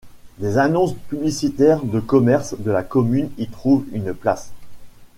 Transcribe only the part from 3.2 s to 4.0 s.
y trouvent